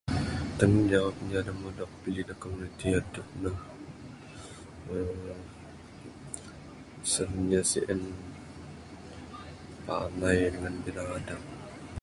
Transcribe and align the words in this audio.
Tanggungjawab 0.57 1.15
da 1.45 1.51
meh 1.59 1.73
dog 1.77 1.91
pilih 2.01 2.25
da 2.27 2.33
komuniti 2.41 2.85
adep 2.99 3.27
ne 3.41 3.49
uhh 4.93 5.39
Sen 7.11 7.29
inya 7.41 7.61
sien 7.71 8.01
panai 9.85 10.39
dangan 10.53 10.75
biradab. 10.83 11.41